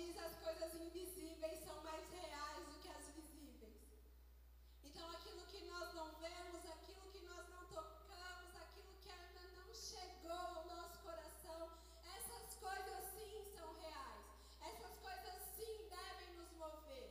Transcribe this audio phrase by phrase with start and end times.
[0.00, 3.76] diz, as coisas invisíveis são mais reais do que as visíveis.
[4.82, 9.74] Então, aquilo que nós não vemos, aquilo que nós não tocamos, aquilo que ainda não
[9.74, 11.70] chegou ao nosso coração,
[12.16, 14.24] essas coisas sim são reais.
[14.62, 17.10] Essas coisas sim devem nos mover.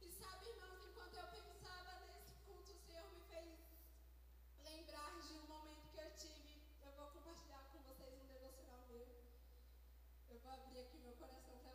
[0.00, 3.60] E sabe, irmãos, enquanto eu pensava nesse culto, o Senhor me fez
[4.64, 6.58] lembrar de um momento que eu tive.
[6.82, 9.06] Eu vou compartilhar com vocês um devocional meu.
[10.28, 11.65] Eu vou abrir aqui meu coração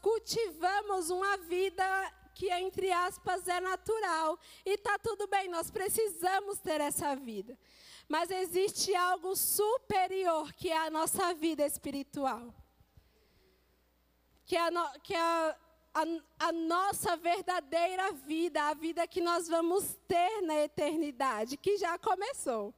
[0.00, 1.84] cultivamos uma vida
[2.34, 4.38] que, entre aspas, é natural.
[4.64, 7.58] E está tudo bem, nós precisamos ter essa vida.
[8.08, 12.54] Mas existe algo superior que é a nossa vida espiritual.
[14.46, 15.56] Que é a, no, que é a,
[15.94, 21.98] a, a nossa verdadeira vida, a vida que nós vamos ter na eternidade, que já
[21.98, 22.72] começou.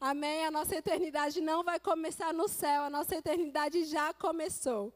[0.00, 0.46] Amém?
[0.46, 4.94] A nossa eternidade não vai começar no céu, a nossa eternidade já começou.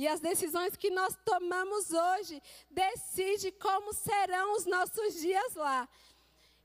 [0.00, 5.86] E as decisões que nós tomamos hoje decide como serão os nossos dias lá.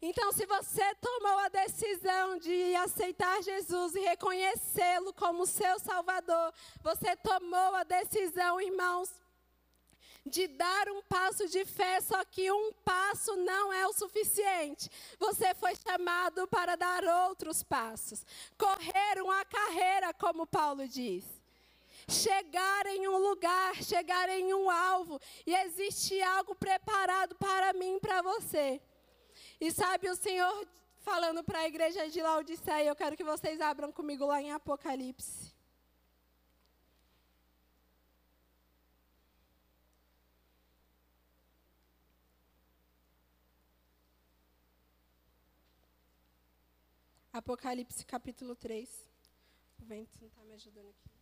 [0.02, 7.14] Então, se você tomou a decisão de aceitar Jesus e reconhecê-lo como seu Salvador, você
[7.18, 9.10] tomou a decisão, irmãos,
[10.26, 14.90] de dar um passo de fé, só que um passo não é o suficiente.
[15.20, 18.26] Você foi chamado para dar outros passos,
[18.58, 21.45] correr uma carreira, como Paulo diz.
[22.08, 28.00] Chegar em um lugar, chegar em um alvo, e existe algo preparado para mim e
[28.00, 28.82] para você.
[29.60, 30.68] E sabe, o Senhor
[31.00, 35.54] falando para a igreja de Laodiceia, eu quero que vocês abram comigo lá em Apocalipse.
[47.32, 48.90] Apocalipse capítulo 3.
[49.82, 51.15] O vento não está me ajudando aqui.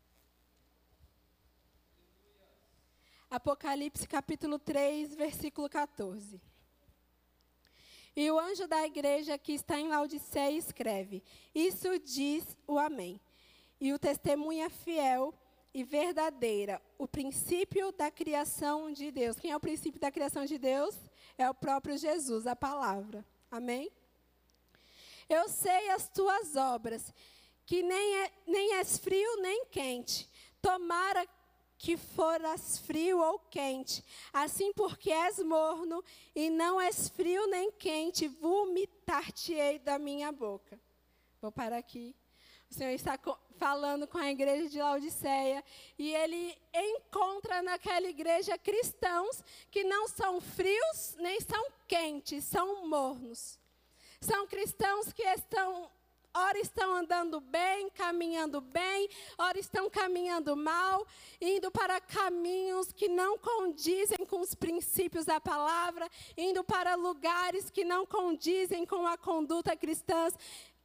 [3.34, 6.40] Apocalipse capítulo 3, versículo 14.
[8.16, 11.24] E o anjo da igreja que está em Laodiceia escreve:
[11.56, 13.20] Isso diz o Amém.
[13.82, 15.34] E o testemunha fiel
[15.74, 19.40] e verdadeira, o princípio da criação de Deus.
[19.40, 20.96] Quem é o princípio da criação de Deus?
[21.36, 23.26] É o próprio Jesus, a palavra.
[23.50, 23.92] Amém?
[25.28, 27.12] Eu sei as tuas obras,
[27.66, 30.30] que nem, é, nem és frio nem quente.
[30.62, 31.43] Tomara que
[31.98, 34.04] foras frio ou quente.
[34.32, 40.80] Assim, porque és morno e não és frio nem quente, vomitar-te-ei da minha boca.
[41.42, 42.16] Vou parar aqui.
[42.72, 43.20] O Senhor está
[43.58, 45.64] falando com a igreja de Laodiceia
[46.00, 53.60] e ele encontra naquela igreja cristãos que não são frios nem são quentes, são mornos.
[54.20, 55.92] São cristãos que estão
[56.34, 61.06] ora estão andando bem, caminhando bem, ora estão caminhando mal,
[61.40, 67.84] indo para caminhos que não condizem com os princípios da palavra, indo para lugares que
[67.84, 70.28] não condizem com a conduta cristã.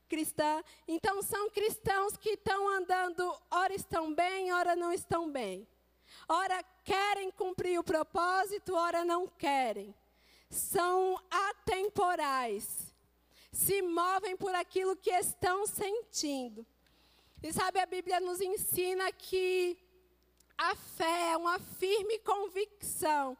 [0.08, 0.64] Cristã.
[0.86, 5.68] Então são cristãos que estão andando, ora estão bem, ora não estão bem.
[6.26, 9.94] Ora querem cumprir o propósito, ora não querem.
[10.48, 12.87] São atemporais
[13.52, 16.66] se movem por aquilo que estão sentindo.
[17.42, 19.78] E sabe, a Bíblia nos ensina que
[20.56, 23.38] a fé é uma firme convicção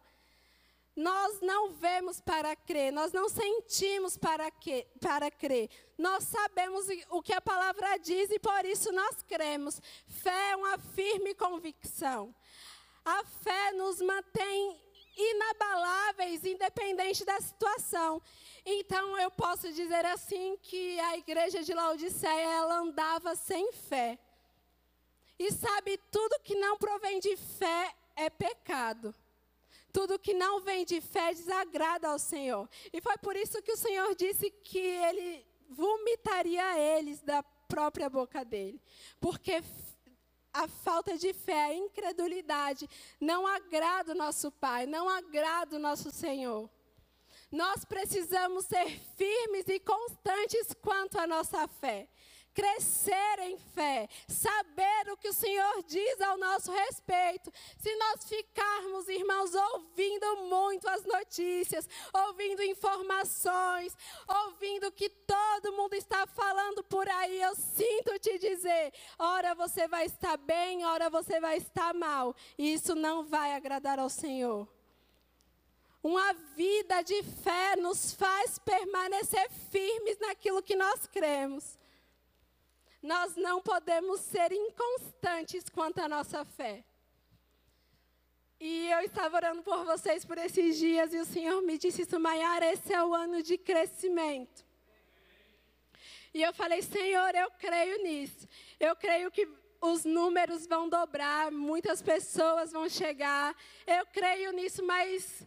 [0.95, 5.69] Nós não vemos para crer, nós não sentimos para, que, para crer.
[5.97, 9.81] Nós sabemos o que a palavra diz e por isso nós cremos.
[10.07, 12.35] Fé é uma firme convicção.
[13.05, 14.81] A fé nos mantém
[15.19, 18.23] inabaláveis, independente da situação.
[18.65, 24.19] Então eu posso dizer assim que a igreja de Laodiceia ela andava sem fé.
[25.39, 29.15] E sabe, tudo que não provém de fé é pecado.
[29.93, 32.69] Tudo que não vem de fé desagrada ao Senhor.
[32.93, 38.45] E foi por isso que o Senhor disse que ele vomitaria eles da própria boca
[38.45, 38.81] dele.
[39.21, 39.63] Porque
[40.53, 42.89] a falta de fé, a incredulidade
[43.21, 46.69] não agrada o nosso Pai, não agrada o nosso Senhor.
[47.51, 52.09] Nós precisamos ser firmes e constantes quanto à nossa fé
[52.59, 57.53] crescer em fé, saber o que o Senhor diz ao nosso respeito.
[57.79, 63.97] Se nós ficarmos, irmãos, ouvindo muito as notícias, ouvindo informações,
[64.27, 69.87] ouvindo o que todo mundo está falando por aí, eu sinto te dizer: ora você
[69.87, 72.35] vai estar bem, ora você vai estar mal.
[72.59, 74.67] E isso não vai agradar ao Senhor.
[76.03, 81.78] Uma vida de fé nos faz permanecer firmes naquilo que nós cremos.
[83.03, 86.85] Nós não podemos ser inconstantes quanto à nossa fé.
[88.61, 92.19] E eu estava orando por vocês por esses dias e o Senhor me disse isso,
[92.19, 94.67] Maiara, esse é o ano de crescimento.
[96.35, 98.49] E eu falei, Senhor, eu creio nisso.
[98.81, 99.49] Eu creio que
[99.81, 103.55] os números vão dobrar, muitas pessoas vão chegar.
[103.87, 105.47] Eu creio nisso, mas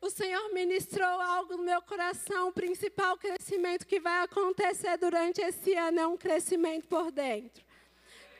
[0.00, 2.48] o Senhor ministrou algo no meu coração.
[2.48, 7.64] O principal crescimento que vai acontecer durante esse ano é um crescimento por dentro.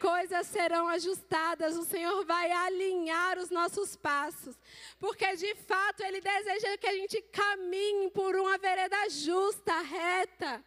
[0.00, 4.56] Coisas serão ajustadas, o Senhor vai alinhar os nossos passos,
[4.98, 10.64] porque de fato Ele deseja que a gente caminhe por uma vereda justa, reta.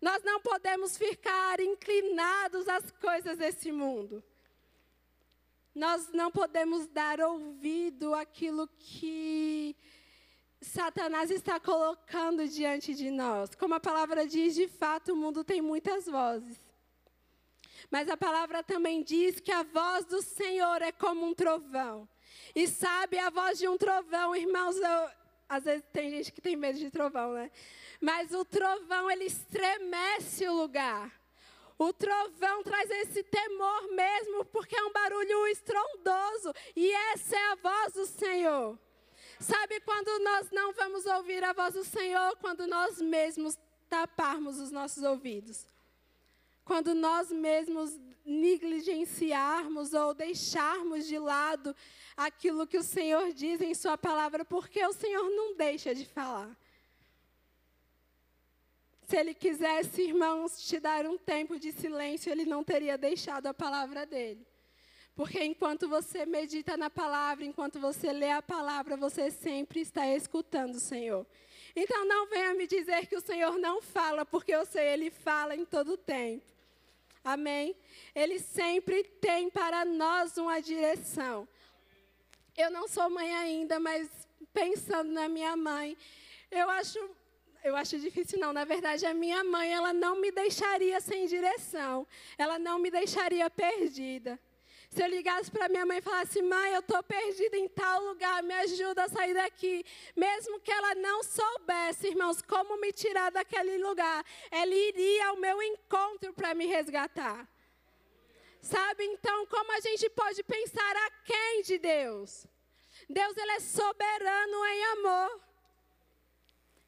[0.00, 4.24] Nós não podemos ficar inclinados às coisas desse mundo.
[5.74, 9.76] Nós não podemos dar ouvido àquilo que
[10.62, 13.54] Satanás está colocando diante de nós.
[13.56, 16.56] Como a palavra diz, de fato o mundo tem muitas vozes.
[17.90, 22.08] Mas a palavra também diz que a voz do Senhor é como um trovão.
[22.54, 25.10] E sabe, a voz de um trovão, irmãos, eu,
[25.48, 27.50] às vezes tem gente que tem medo de trovão, né?
[28.00, 31.12] Mas o trovão, ele estremece o lugar.
[31.76, 36.54] O trovão traz esse temor mesmo, porque é um barulho estrondoso.
[36.76, 38.78] E essa é a voz do Senhor.
[39.42, 42.36] Sabe quando nós não vamos ouvir a voz do Senhor?
[42.36, 43.58] Quando nós mesmos
[43.88, 45.66] taparmos os nossos ouvidos.
[46.64, 51.74] Quando nós mesmos negligenciarmos ou deixarmos de lado
[52.16, 56.56] aquilo que o Senhor diz em Sua palavra, porque o Senhor não deixa de falar.
[59.08, 63.52] Se Ele quisesse, irmãos, te dar um tempo de silêncio, Ele não teria deixado a
[63.52, 64.46] palavra dele.
[65.14, 70.76] Porque enquanto você medita na palavra, enquanto você lê a palavra, você sempre está escutando
[70.76, 71.26] o Senhor.
[71.76, 75.54] Então não venha me dizer que o Senhor não fala, porque eu sei, Ele fala
[75.54, 76.44] em todo tempo.
[77.24, 77.76] Amém?
[78.14, 81.46] Ele sempre tem para nós uma direção.
[82.56, 84.08] Eu não sou mãe ainda, mas
[84.52, 85.96] pensando na minha mãe,
[86.50, 86.98] eu acho,
[87.62, 88.52] eu acho difícil não.
[88.52, 92.06] Na verdade, a minha mãe, ela não me deixaria sem direção.
[92.36, 94.38] Ela não me deixaria perdida.
[94.92, 98.42] Se eu ligasse para minha mãe e falasse, mãe, eu estou perdida em tal lugar,
[98.42, 99.82] me ajuda a sair daqui.
[100.14, 105.62] Mesmo que ela não soubesse, irmãos, como me tirar daquele lugar, ela iria ao meu
[105.62, 107.48] encontro para me resgatar.
[108.60, 112.46] Sabe, então, como a gente pode pensar a quem de Deus?
[113.08, 115.40] Deus, ele é soberano em amor.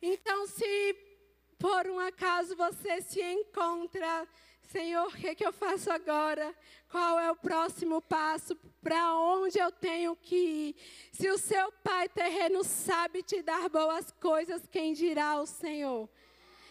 [0.02, 0.94] Então, se
[1.58, 4.28] por um acaso você se encontra
[4.70, 6.54] Senhor, o que, é que eu faço agora?
[6.90, 8.56] Qual é o próximo passo?
[8.82, 10.76] Para onde eu tenho que ir?
[11.12, 16.08] Se o seu pai terreno sabe te dar boas coisas, quem dirá o Senhor?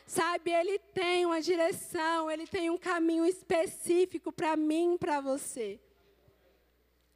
[0.06, 5.80] Sabe, ele tem uma direção, ele tem um caminho específico para mim, para você.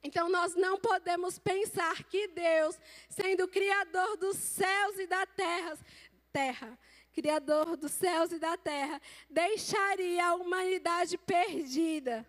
[0.04, 2.80] Então nós não podemos pensar que Deus,
[3.10, 5.78] sendo criador dos céus e da terra,
[6.32, 6.80] terra,
[7.18, 12.24] Criador dos céus e da terra, deixaria a humanidade perdida.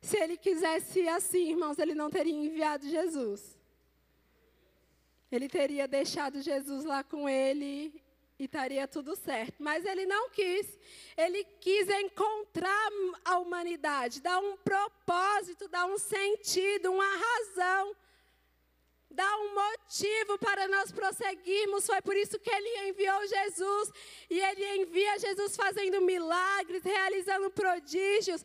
[0.00, 3.58] Se ele quisesse assim, irmãos, ele não teria enviado Jesus.
[5.30, 8.02] Ele teria deixado Jesus lá com ele
[8.38, 9.56] e estaria tudo certo.
[9.58, 10.78] Mas ele não quis.
[11.14, 12.88] Ele quis encontrar
[13.26, 17.94] a humanidade, dar um propósito, dar um sentido, uma razão
[19.12, 21.86] dá um motivo para nós prosseguirmos.
[21.86, 23.92] Foi por isso que ele enviou Jesus.
[24.30, 28.44] E ele envia Jesus fazendo milagres, realizando prodígios,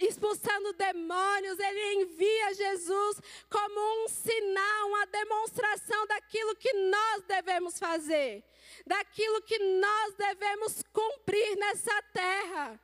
[0.00, 1.58] expulsando demônios.
[1.58, 8.44] Ele envia Jesus como um sinal, uma demonstração daquilo que nós devemos fazer,
[8.86, 12.80] daquilo que nós devemos cumprir nessa terra.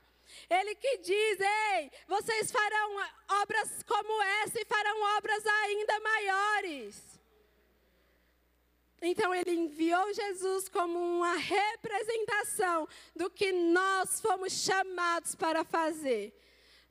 [0.50, 2.96] Ele que diz: Ei, vocês farão
[3.42, 7.20] obras como essa e farão obras ainda maiores.
[9.00, 16.36] Então ele enviou Jesus como uma representação do que nós fomos chamados para fazer.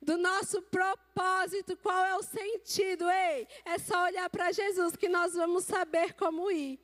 [0.02, 3.08] Do nosso propósito, qual é o sentido?
[3.12, 6.80] Ei, é só olhar para Jesus que nós vamos saber como ir.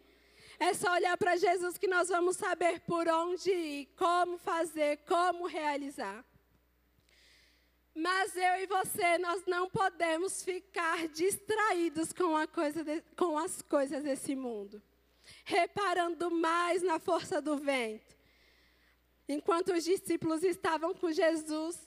[0.60, 5.48] É só olhar para Jesus que nós vamos saber por onde ir, como fazer, como
[5.48, 6.24] realizar.
[7.96, 12.34] Mas eu e você, nós não podemos ficar distraídos com,
[12.84, 14.82] de, com as coisas desse mundo,
[15.46, 18.14] reparando mais na força do vento.
[19.30, 21.80] Enquanto os discípulos estavam com Jesus,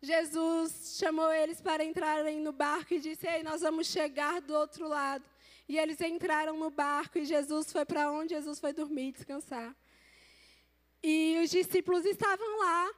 [0.00, 4.86] Jesus chamou eles para entrarem no barco e disse: Ei, nós vamos chegar do outro
[4.86, 5.24] lado.
[5.68, 8.32] E eles entraram no barco e Jesus foi para onde?
[8.32, 9.76] Jesus foi dormir, descansar.
[11.02, 12.90] E os discípulos estavam lá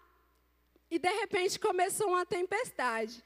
[0.90, 3.24] e de repente começou uma tempestade.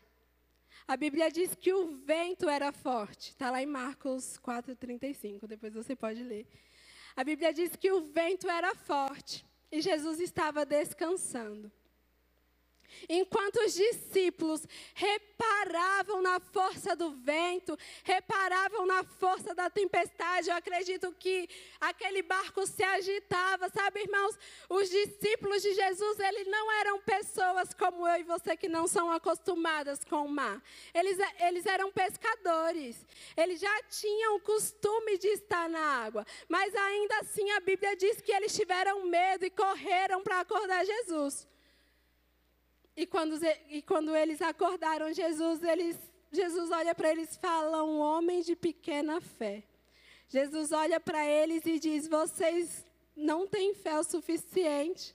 [0.87, 3.31] A Bíblia diz que o vento era forte.
[3.31, 6.47] Está lá em Marcos 4,35, depois você pode ler.
[7.17, 11.73] A Bíblia diz que o vento era forte e Jesus estava descansando.
[13.09, 21.13] Enquanto os discípulos reparavam na força do vento, reparavam na força da tempestade, eu acredito
[21.19, 21.49] que
[21.81, 24.39] aquele barco se agitava, sabe, irmãos?
[24.69, 29.11] Os discípulos de Jesus, eles não eram pessoas como eu e você que não são
[29.11, 30.63] acostumadas com o mar.
[30.93, 33.05] Eles, eles eram pescadores.
[33.37, 36.27] Eles já tinham o costume de estar na água.
[36.49, 41.47] Mas ainda assim a Bíblia diz que eles tiveram medo e correram para acordar Jesus.
[42.97, 45.99] E quando, e quando eles acordaram Jesus, eles,
[46.31, 49.65] Jesus olha para eles e fala: um homem de pequena fé.
[50.29, 52.87] Jesus olha para eles e diz: vocês
[53.17, 55.15] não têm fé o suficiente.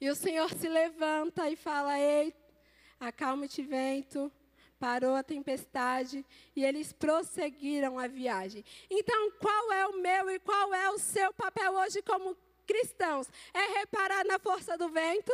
[0.00, 2.34] E o Senhor se levanta e fala: ei,
[3.00, 4.30] acalme-te, vento.
[4.78, 6.22] Parou a tempestade
[6.54, 8.62] e eles prosseguiram a viagem.
[8.90, 13.26] Então, qual é o meu e qual é o seu papel hoje como cristãos?
[13.54, 15.32] É reparar na força do vento?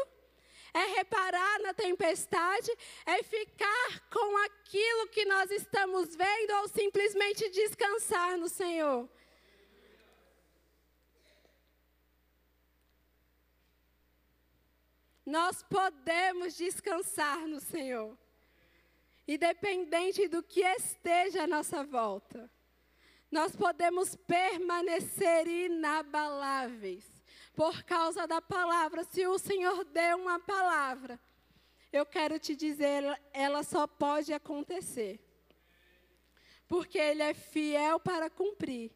[0.74, 2.70] É reparar na tempestade,
[3.04, 9.08] é ficar com aquilo que nós estamos vendo ou simplesmente descansar no Senhor.
[15.24, 18.18] Nós podemos descansar no Senhor,
[19.26, 22.50] independente do que esteja à nossa volta.
[23.30, 27.11] Nós podemos permanecer inabaláveis
[27.54, 29.04] por causa da palavra.
[29.04, 31.20] Se o Senhor deu uma palavra,
[31.92, 35.20] eu quero te dizer, ela só pode acontecer.
[36.66, 38.90] Porque Ele é fiel para cumprir.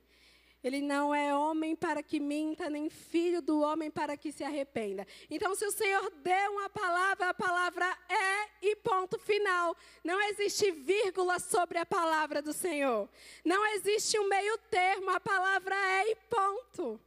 [0.66, 5.06] Ele não é homem para que minta, nem filho do homem para que se arrependa.
[5.30, 9.76] Então, se o Senhor deu uma palavra, a palavra é e ponto final.
[10.02, 13.08] Não existe vírgula sobre a palavra do Senhor.
[13.44, 17.00] Não existe um meio termo, a palavra é e ponto.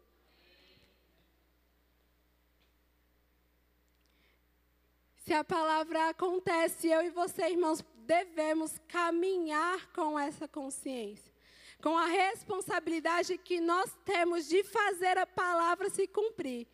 [5.29, 11.31] Se a palavra acontece, eu e você, irmãos, devemos caminhar com essa consciência,
[11.83, 16.65] com a responsabilidade que nós temos de fazer a palavra se cumprir.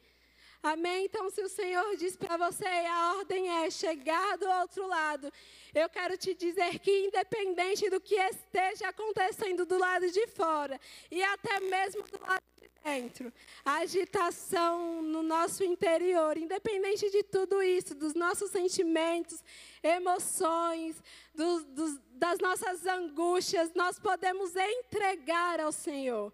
[0.64, 1.04] Amém?
[1.04, 5.30] Então, se o Senhor diz para você, a ordem é chegar do outro lado,
[5.74, 10.80] eu quero te dizer que, independente do que esteja acontecendo do lado de fora,
[11.12, 12.42] e até mesmo do lado
[12.86, 13.34] dentro,
[13.66, 19.44] a agitação no nosso interior, independente de tudo isso, dos nossos sentimentos,
[19.82, 21.02] emoções,
[21.34, 26.32] do, do, das nossas angústias, nós podemos entregar ao Senhor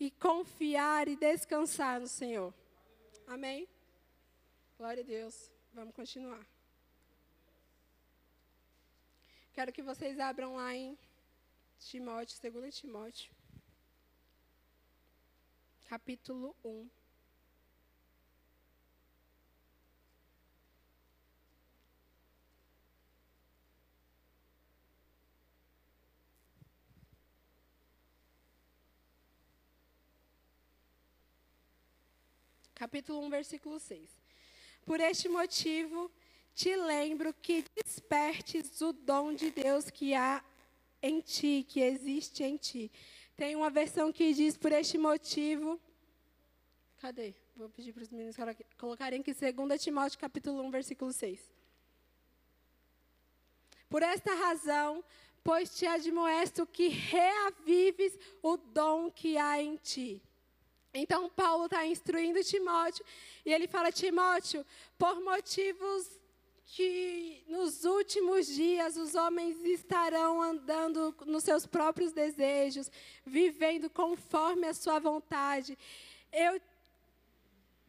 [0.00, 2.52] e confiar e descansar no Senhor.
[3.26, 3.68] Amém?
[4.78, 5.50] Glória a Deus.
[5.74, 6.44] Vamos continuar.
[9.52, 10.98] Quero que vocês abram lá em
[11.78, 13.36] Timóteo, 2 Timóteo
[15.86, 16.90] capítulo 1.
[32.74, 34.10] Capítulo 1, versículo 6.
[34.84, 36.10] Por este motivo,
[36.54, 40.44] te lembro que despertes o dom de Deus que há
[41.00, 42.90] em ti, que existe em ti.
[43.36, 45.78] Tem uma versão que diz, por este motivo.
[46.98, 47.34] Cadê?
[47.54, 48.34] Vou pedir para os meninos
[48.78, 51.38] colocarem aqui 2 Timóteo capítulo 1, versículo 6.
[53.90, 55.04] Por esta razão,
[55.44, 60.22] pois te admoesto que reavives o dom que há em ti.
[60.94, 63.04] Então, Paulo está instruindo Timóteo,
[63.44, 64.64] e ele fala: Timóteo,
[64.96, 66.15] por motivos
[66.66, 72.90] que nos últimos dias os homens estarão andando nos seus próprios desejos,
[73.24, 75.78] vivendo conforme a sua vontade.
[76.32, 76.60] Eu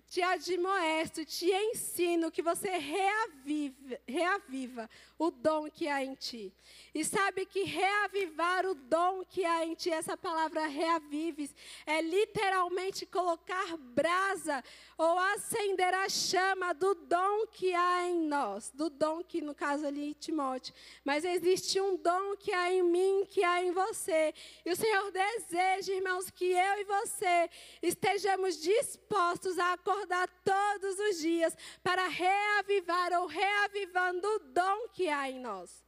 [0.09, 6.53] te admoesto, te ensino que você reaviva, reaviva o dom que há em ti.
[6.93, 11.53] E sabe que reavivar o dom que há em ti, essa palavra reavives,
[11.85, 14.63] é literalmente colocar brasa
[14.97, 19.85] ou acender a chama do dom que há em nós, do dom que no caso
[19.85, 20.73] ali Timóteo.
[21.03, 24.33] Mas existe um dom que há em mim, que há em você.
[24.65, 27.49] E o Senhor deseja, irmãos, que eu e você
[27.81, 35.29] estejamos dispostos a acordar todos os dias para reavivar ou reavivando o dom que há
[35.29, 35.85] em nós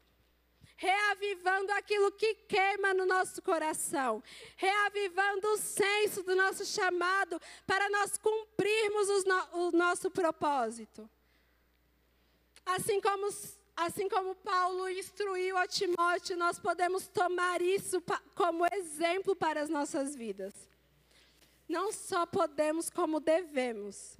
[0.81, 4.23] reavivando aquilo que queima no nosso coração,
[4.55, 7.37] reavivando o senso do nosso chamado
[7.67, 11.09] para nós cumprirmos no, o nosso propósito.
[12.65, 13.27] Assim como,
[13.75, 18.01] assim como Paulo instruiu a Timóteo, nós podemos tomar isso
[18.33, 20.68] como exemplo para as nossas vidas.
[21.69, 24.17] Não só podemos, como devemos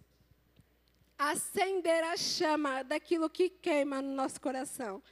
[1.17, 5.03] acender a chama daquilo que queima no nosso coração.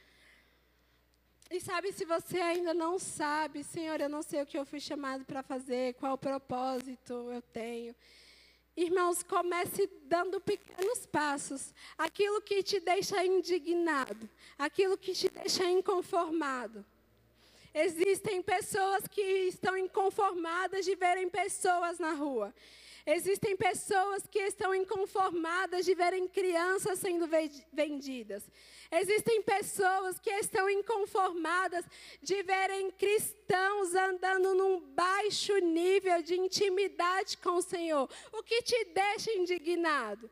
[1.50, 4.80] E sabe, se você ainda não sabe, Senhor, eu não sei o que eu fui
[4.80, 7.94] chamado para fazer, qual propósito eu tenho.
[8.76, 11.74] Irmãos, comece dando pequenos passos.
[11.96, 16.86] Aquilo que te deixa indignado, aquilo que te deixa inconformado.
[17.74, 22.54] Existem pessoas que estão inconformadas de verem pessoas na rua.
[23.10, 27.26] Existem pessoas que estão inconformadas de verem crianças sendo
[27.72, 28.44] vendidas.
[28.90, 31.86] Existem pessoas que estão inconformadas
[32.20, 38.10] de verem cristãos andando num baixo nível de intimidade com o Senhor.
[38.30, 40.30] O que te deixa indignado?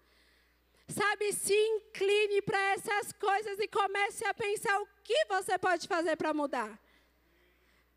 [0.88, 6.14] Sabe, se incline para essas coisas e comece a pensar o que você pode fazer
[6.16, 6.78] para mudar.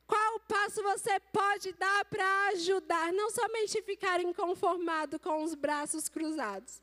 [0.10, 3.14] Qual passo você pode dar para ajudar?
[3.14, 6.82] Não somente ficar inconformado com os braços cruzados,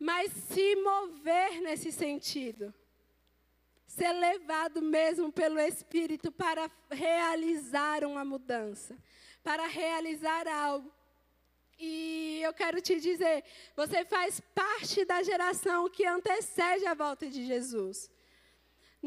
[0.00, 2.74] mas se mover nesse sentido.
[3.86, 8.98] Ser levado mesmo pelo Espírito para realizar uma mudança,
[9.44, 10.92] para realizar algo.
[11.78, 13.44] E eu quero te dizer,
[13.76, 18.10] você faz parte da geração que antecede a volta de Jesus.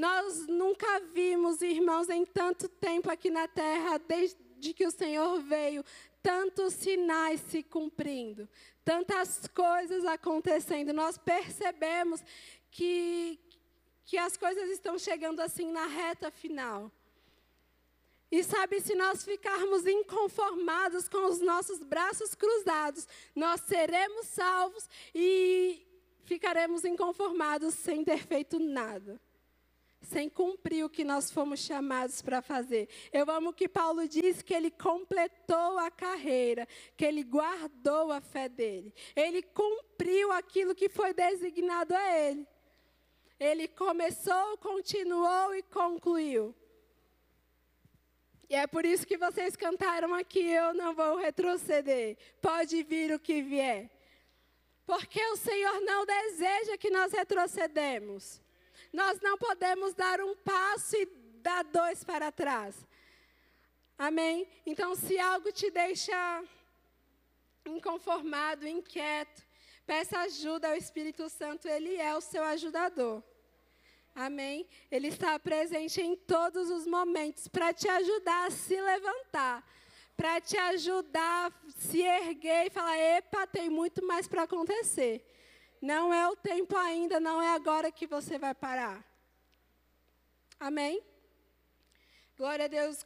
[0.02, 5.86] Nós nunca vimos, irmãos, em tanto tempo aqui na terra, desde que o Senhor veio,
[6.24, 8.50] tantos sinais se cumprindo,
[8.84, 10.92] tantas coisas acontecendo.
[10.92, 12.20] Nós percebemos
[12.72, 13.40] que,
[14.04, 16.92] que as coisas estão chegando assim na reta final.
[18.32, 25.86] E sabe, se nós ficarmos inconformados com os nossos braços cruzados, nós seremos salvos e
[26.24, 29.22] ficaremos inconformados sem ter feito nada
[30.02, 32.90] sem cumprir o que nós fomos chamados para fazer.
[33.14, 38.50] Eu amo que Paulo diz que ele completou a carreira, que ele guardou a fé
[38.50, 38.94] dele.
[39.16, 42.48] Ele cumpriu aquilo que foi designado a ele.
[43.40, 46.56] Ele começou, continuou e concluiu.
[48.50, 53.20] E é por isso que vocês cantaram aqui: Eu não vou retroceder, pode vir o
[53.20, 53.90] que vier.
[54.86, 58.42] Porque o Senhor não deseja que nós retrocedemos.
[58.91, 61.06] Nós não podemos dar um passo e
[61.41, 62.75] dar dois para trás.
[63.97, 64.47] Amém?
[64.65, 66.43] Então, se algo te deixa
[67.65, 69.43] inconformado, inquieto,
[69.86, 73.23] peça ajuda ao Espírito Santo, ele é o seu ajudador.
[74.13, 74.67] Amém?
[74.89, 79.65] Ele está presente em todos os momentos para te ajudar a se levantar,
[80.17, 85.25] para te ajudar a se erguer e falar: epa, tem muito mais para acontecer.
[85.82, 89.04] Não é o tempo ainda, não é agora que você vai parar.
[90.60, 91.02] Amém?
[92.38, 93.04] Glória a Deus.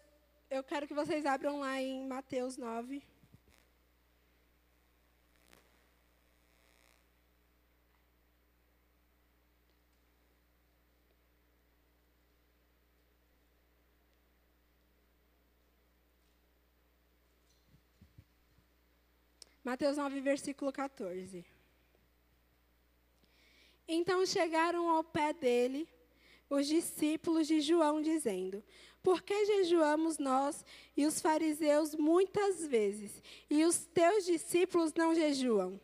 [0.49, 3.01] Eu quero que vocês abram lá em Mateus 9.
[19.63, 21.54] Mateus 9, versículo 14.
[23.95, 25.87] Então chegaram ao pé dele,
[26.49, 28.61] os discípulos de João, dizendo:
[29.01, 30.65] Por que jejuamos nós
[30.97, 35.79] e os fariseus muitas vezes, e os teus discípulos não jejuam?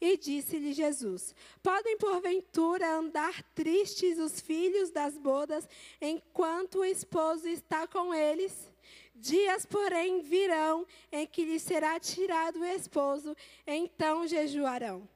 [0.00, 5.68] E disse-lhe Jesus: Podem porventura andar tristes os filhos das bodas
[6.00, 8.72] enquanto o esposo está com eles?
[9.14, 15.08] Dias, porém, virão em que lhe será tirado o esposo, então jejuarão.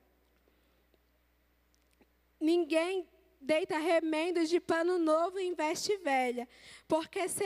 [2.41, 3.07] Ninguém
[3.41, 6.49] deita remendo de pano novo em veste velha,
[6.89, 7.45] porque, se,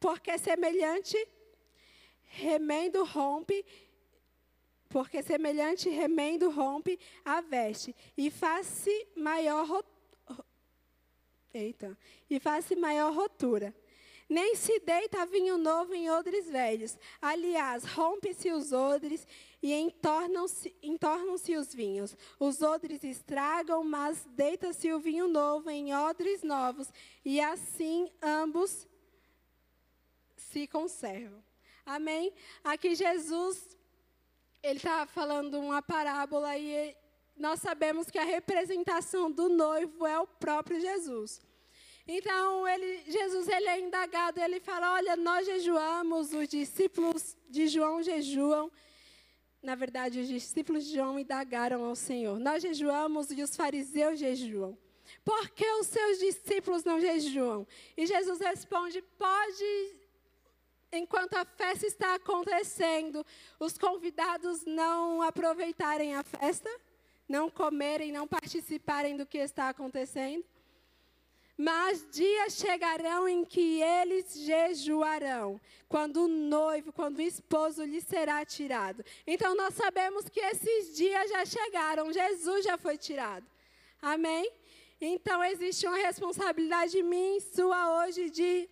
[0.00, 1.16] porque semelhante
[2.22, 3.64] remendo rompe
[4.88, 9.66] porque semelhante remendo rompe a veste e faz-se maior
[11.56, 11.96] Eita,
[12.28, 13.74] e faz maior rotura.
[14.28, 16.98] Nem se deita vinho novo em odres velhos.
[17.22, 19.26] Aliás, rompe-se os odres
[19.62, 22.16] e entornam-se entornam os vinhos.
[22.38, 26.92] Os odres estragam, mas deita-se o vinho novo em odres novos,
[27.24, 28.86] e assim ambos
[30.36, 31.42] se conservam.
[31.84, 32.32] Amém?
[32.64, 33.76] Aqui Jesus
[34.62, 36.96] ele está falando uma parábola e
[37.36, 41.40] nós sabemos que a representação do noivo é o próprio Jesus.
[42.08, 48.02] Então, ele, Jesus ele é indagado, ele fala: Olha, nós jejuamos, os discípulos de João
[48.02, 48.70] jejuam.
[49.60, 54.78] Na verdade, os discípulos de João indagaram ao Senhor: Nós jejuamos e os fariseus jejuam.
[55.24, 57.66] Por que os seus discípulos não jejuam?
[57.96, 59.96] E Jesus responde: Pode
[60.92, 63.24] enquanto a festa está acontecendo,
[63.58, 66.70] os convidados não aproveitarem a festa,
[67.28, 70.44] não comerem, não participarem do que está acontecendo.
[71.56, 78.44] Mas dias chegarão em que eles jejuarão, quando o noivo, quando o esposo lhe será
[78.44, 79.02] tirado.
[79.26, 83.46] Então nós sabemos que esses dias já chegaram, Jesus já foi tirado.
[84.02, 84.52] Amém?
[85.00, 88.68] Então existe uma responsabilidade minha e sua hoje de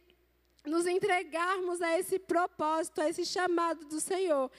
[0.65, 4.51] nos entregarmos a esse propósito, a esse chamado do Senhor.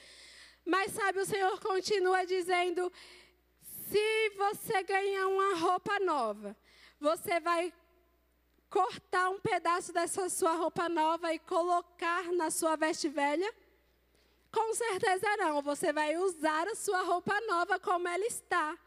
[0.65, 2.91] Mas sabe, o Senhor continua dizendo:
[3.61, 6.55] se você ganhar uma roupa nova,
[6.99, 7.71] você vai
[8.75, 13.49] cortar um pedaço dessa sua roupa nova e colocar na sua veste velha?
[14.51, 18.77] Com certeza não, você vai usar a sua roupa nova como ela está.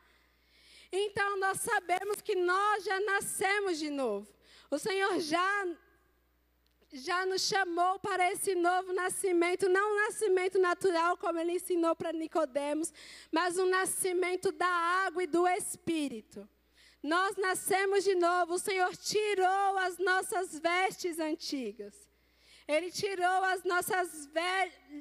[0.93, 4.29] Então nós sabemos que nós já nascemos de novo.
[4.71, 5.67] O Senhor já
[6.93, 12.13] já nos chamou para esse novo nascimento, não um nascimento natural como ele ensinou para
[12.13, 12.93] Nicodemos,
[13.31, 14.69] mas um nascimento da
[15.07, 16.49] água e do espírito.
[17.03, 22.09] Nós nascemos de novo, o Senhor tirou as nossas vestes antigas.
[22.67, 24.29] Ele tirou as nossas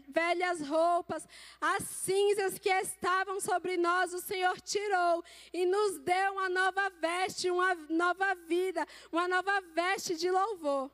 [0.07, 1.27] velhas roupas,
[1.59, 7.51] as cinzas que estavam sobre nós, o Senhor tirou e nos deu uma nova veste,
[7.51, 10.89] uma nova vida, uma nova veste de louvor.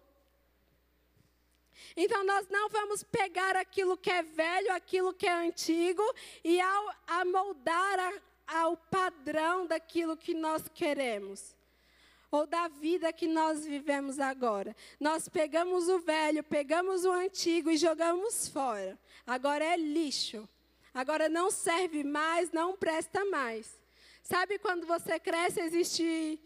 [1.96, 6.04] Então nós não vamos pegar aquilo que é velho, aquilo que é antigo
[6.44, 8.14] e ao amoldar a,
[8.48, 11.56] ao padrão daquilo que nós queremos.
[12.32, 14.76] Ou da vida que nós vivemos agora.
[15.00, 19.00] Nós pegamos o velho, pegamos o antigo e jogamos fora.
[19.26, 20.48] Agora é lixo.
[20.94, 23.80] Agora não serve mais, não presta mais.
[24.24, 26.40] Sabe quando você cresce, existe,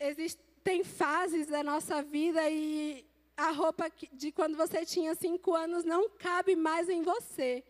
[0.00, 3.04] existe tem fases da nossa vida e
[3.36, 7.64] a roupa de quando você tinha cinco anos não cabe mais em você.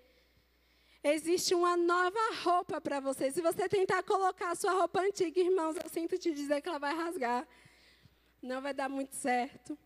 [1.05, 3.31] Existe uma nova roupa para você.
[3.31, 6.79] Se você tentar colocar a sua roupa antiga, irmãos, eu sinto te dizer que ela
[6.79, 7.47] vai rasgar.
[8.41, 9.77] Não vai dar muito certo.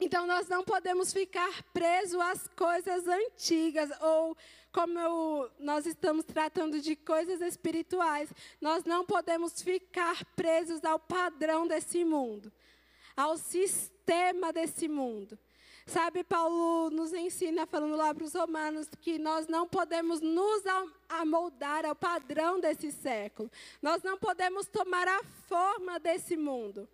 [0.00, 4.36] Então, nós não podemos ficar presos às coisas antigas, ou
[4.72, 11.66] como eu, nós estamos tratando de coisas espirituais, nós não podemos ficar presos ao padrão
[11.66, 12.50] desse mundo,
[13.14, 15.38] ao sistema sistema desse mundo.
[15.86, 20.62] Sabe, Paulo nos ensina, falando lá para os romanos, que nós não podemos nos
[21.08, 23.50] amoldar ao padrão desse século.
[23.82, 26.88] Nós não podemos tomar a forma desse mundo.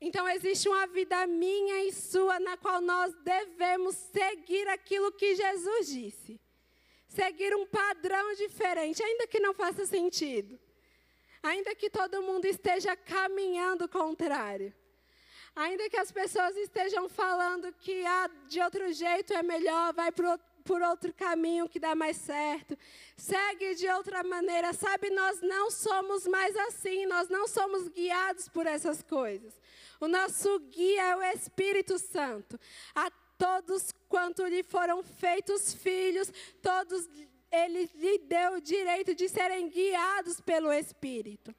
[0.00, 5.88] Então, existe uma vida minha e sua na qual nós devemos seguir aquilo que Jesus
[5.88, 6.40] disse.
[7.08, 10.60] Seguir um padrão diferente, ainda que não faça sentido.
[11.42, 14.74] Ainda que todo mundo esteja caminhando contrário.
[15.56, 20.82] Ainda que as pessoas estejam falando que ah, de outro jeito é melhor, vai por,
[20.82, 22.76] outro caminho que dá mais certo,
[23.16, 25.08] segue de outra maneira, sabe?
[25.08, 29.54] Nós não somos mais assim, nós não somos guiados por essas coisas.
[29.98, 32.60] O nosso guia é o Espírito Santo.
[32.94, 37.08] A todos quanto lhe foram feitos filhos, todos
[37.50, 41.54] ele lhe deu o direito de serem guiados pelo Espírito.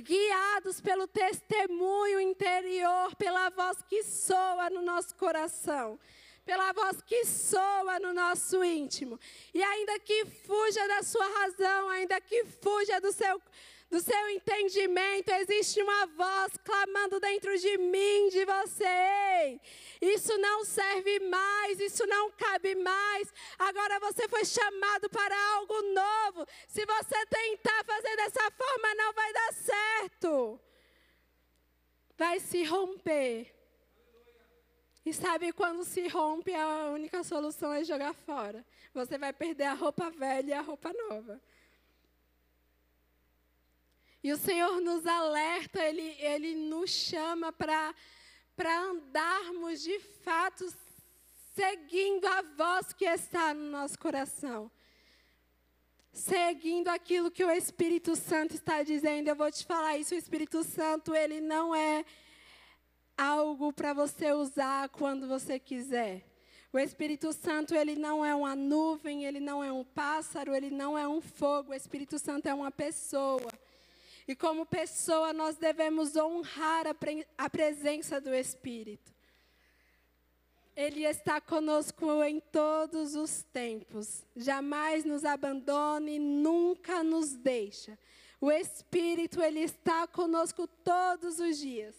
[0.00, 5.98] Guiados pelo testemunho interior, pela voz que soa no nosso coração
[6.42, 9.20] pela voz que soa no nosso íntimo.
[9.54, 13.40] E ainda que fuja da sua razão, ainda que fuja do seu
[13.90, 19.60] do seu entendimento, existe uma voz clamando dentro de mim, de você.
[20.00, 23.32] Isso não serve mais, isso não cabe mais.
[23.58, 26.46] Agora você foi chamado para algo novo.
[26.68, 30.60] Se você tentar fazer dessa forma, não vai dar certo.
[32.16, 33.52] Vai se romper.
[35.04, 38.64] E sabe quando se rompe, a única solução é jogar fora.
[38.94, 41.40] Você vai perder a roupa velha e a roupa nova.
[44.22, 47.94] E o Senhor nos alerta, Ele, Ele nos chama para
[48.56, 50.66] andarmos de fato
[51.54, 54.70] seguindo a voz que está no nosso coração.
[56.12, 59.28] Seguindo aquilo que o Espírito Santo está dizendo.
[59.28, 62.04] Eu vou te falar isso, o Espírito Santo, ele não é
[63.16, 66.24] algo para você usar quando você quiser.
[66.72, 70.96] O Espírito Santo, ele não é uma nuvem, ele não é um pássaro, ele não
[70.96, 71.72] é um fogo.
[71.72, 73.50] O Espírito Santo é uma pessoa.
[74.30, 79.12] E como pessoa, nós devemos honrar a, pre a presença do Espírito.
[80.76, 84.24] Ele está conosco em todos os tempos.
[84.36, 87.98] Jamais nos abandona e nunca nos deixa.
[88.40, 91.96] O Espírito, ele está conosco todos os dias.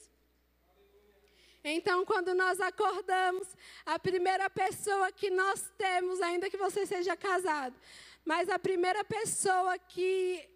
[1.61, 3.45] Então, quando nós acordamos,
[3.85, 7.75] a primeira pessoa que nós temos, ainda que você seja casado,
[8.23, 10.49] mas a primeira pessoa que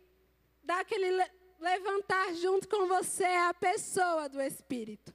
[0.63, 1.11] dá aquele
[1.59, 5.13] levantar junto com você a pessoa do Espírito.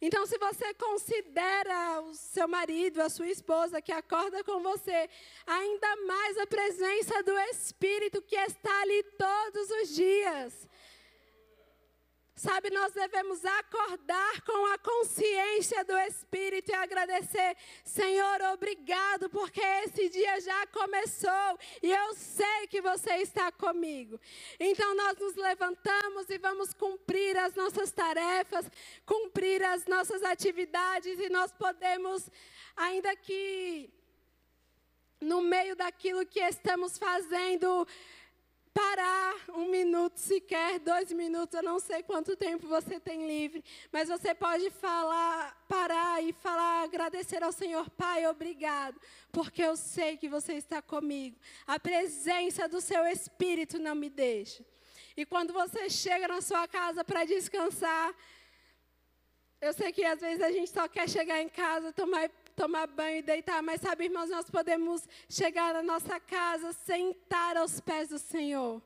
[0.00, 5.08] Então, se você considera o seu marido, a sua esposa que acorda com você,
[5.46, 10.68] ainda mais a presença do Espírito que está ali todos os dias.
[12.38, 20.10] Sabe, nós devemos acordar com a consciência do Espírito e agradecer, Senhor, obrigado, porque esse
[20.10, 24.20] dia já começou e eu sei que você está comigo.
[24.60, 28.70] Então nós nos levantamos e vamos cumprir as nossas tarefas,
[29.06, 32.28] cumprir as nossas atividades e nós podemos,
[32.76, 33.90] ainda que
[35.20, 37.88] no meio daquilo que estamos fazendo,
[38.76, 44.10] parar um minuto sequer, dois minutos, eu não sei quanto tempo você tem livre, mas
[44.10, 49.00] você pode falar, parar e falar, agradecer ao Senhor, Pai, obrigado,
[49.32, 51.38] porque eu sei que você está comigo.
[51.66, 54.62] A presença do seu Espírito não me deixa.
[55.16, 58.14] E quando você chega na sua casa para descansar,
[59.58, 63.18] eu sei que às vezes a gente só quer chegar em casa, tomar tomar banho
[63.18, 68.18] e deitar, mas sabe, irmãos, nós podemos chegar na nossa casa, sentar aos pés do
[68.18, 68.82] Senhor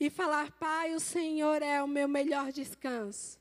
[0.00, 3.38] e falar: Pai, o Senhor é o meu melhor descanso.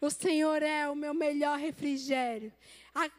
[0.00, 2.52] O Senhor é o meu melhor refrigério.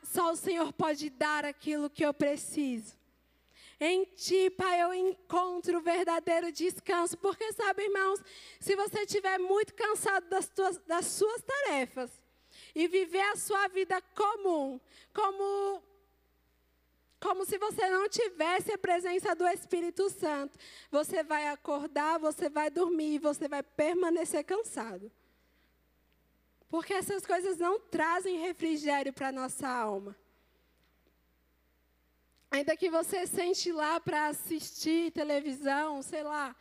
[0.04, 2.98] Só o Senhor pode dar aquilo que eu preciso.
[3.80, 7.18] Em Ti, Pai, eu encontro o verdadeiro descanso.
[7.18, 8.22] Porque, sabe, irmãos,
[8.60, 12.19] se você estiver muito cansado das, tuas, das suas tarefas,
[12.80, 14.80] e viver a sua vida comum,
[15.14, 15.84] como
[17.20, 20.58] como se você não tivesse a presença do Espírito Santo.
[20.90, 25.12] Você vai acordar, você vai dormir você vai permanecer cansado.
[26.70, 30.16] Porque essas coisas não trazem refrigério para nossa alma.
[32.50, 36.56] Ainda que você sente lá para assistir televisão, sei lá,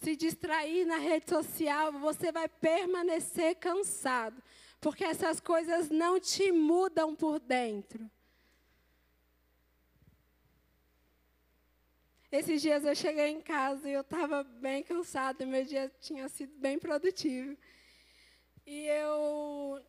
[0.00, 4.40] se distrair na rede social, você vai permanecer cansado
[4.80, 8.10] porque essas coisas não te mudam por dentro.
[12.32, 16.56] Esses dias eu cheguei em casa e eu estava bem cansada, meu dia tinha sido
[16.58, 17.58] bem produtivo.
[18.64, 19.84] E eu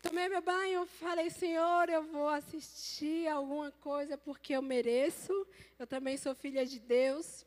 [0.00, 5.32] tomei meu banho, falei, Senhor, eu vou assistir alguma coisa porque eu mereço.
[5.76, 7.44] Eu também sou filha de Deus.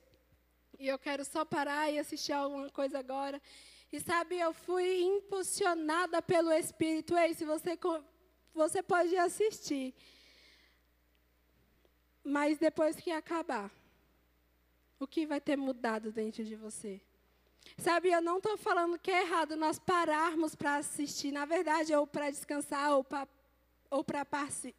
[0.78, 3.42] E eu quero só parar e assistir alguma coisa agora.
[3.92, 7.18] E sabe, eu fui impulsionada pelo Espírito.
[7.18, 7.78] Ei, se você,
[8.54, 9.94] você pode assistir.
[12.24, 13.72] Mas depois que acabar,
[15.00, 17.02] o que vai ter mudado dentro de você?
[17.78, 22.08] Sabe, eu não estou falando que é errado nós pararmos para assistir, na verdade, ou
[22.08, 23.28] para descansar, ou para
[23.90, 24.26] ou para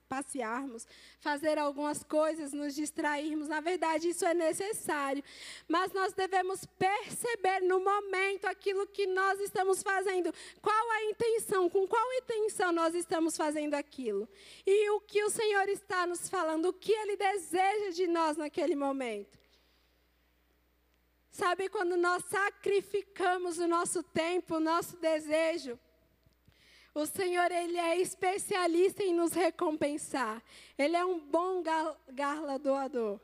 [0.08, 0.86] passearmos,
[1.20, 3.48] fazer algumas coisas, nos distrairmos.
[3.48, 5.22] Na verdade, isso é necessário.
[5.66, 10.32] Mas nós devemos perceber no momento aquilo que nós estamos fazendo.
[10.60, 11.68] Qual a intenção?
[11.68, 14.28] Com qual intenção nós estamos fazendo aquilo?
[14.66, 18.74] E o que o Senhor está nos falando, o que Ele deseja de nós naquele
[18.74, 19.38] momento.
[21.30, 25.78] Sabe quando nós sacrificamos o nosso tempo, o nosso desejo?
[26.98, 30.42] O Senhor, Ele é especialista em nos recompensar.
[30.76, 31.62] Ele é um bom
[32.08, 33.20] galardoador.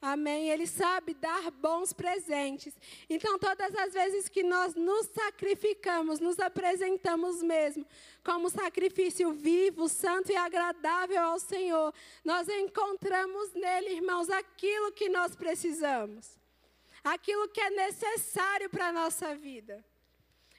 [0.00, 0.48] Amém?
[0.48, 2.72] Ele sabe dar bons presentes.
[3.10, 7.84] Então, todas as vezes que nós nos sacrificamos, nos apresentamos mesmo
[8.22, 11.92] como sacrifício vivo, santo e agradável ao Senhor,
[12.24, 16.38] nós encontramos nele, irmãos, aquilo que nós precisamos,
[17.02, 19.84] aquilo que é necessário para a nossa vida.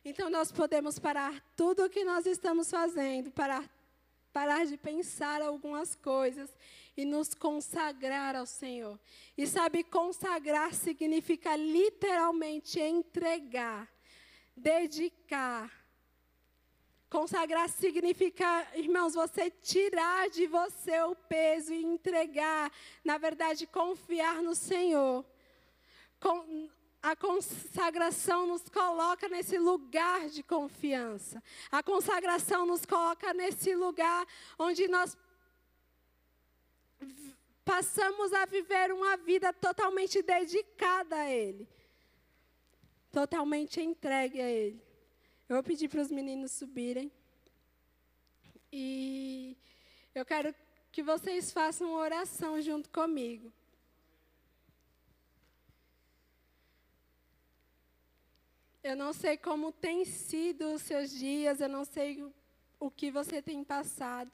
[0.10, 3.70] Então, nós podemos parar tudo o que nós estamos fazendo, parar,
[4.32, 6.50] parar de pensar algumas coisas
[6.96, 8.98] e nos consagrar ao Senhor.
[9.38, 13.86] E sabe, consagrar significa literalmente entregar,
[14.56, 15.70] dedicar.
[17.10, 22.72] Consagrar significa, irmãos, você tirar de você o peso e entregar,
[23.04, 25.26] na verdade, confiar no Senhor.
[27.08, 31.42] A consagração nos coloca nesse lugar de confiança.
[31.72, 34.28] A consagração nos coloca nesse lugar
[34.60, 35.18] onde nós
[37.64, 41.66] passamos a viver uma vida totalmente dedicada a Ele,
[43.10, 44.82] totalmente entregue a Ele.
[45.48, 47.10] Eu vou pedir para os meninos subirem.
[48.70, 49.56] E
[50.14, 50.54] eu quero
[50.92, 53.50] que vocês façam uma oração junto comigo.
[58.88, 62.24] Eu não sei como tem sido os seus dias, eu não sei
[62.80, 64.32] o que você tem passado.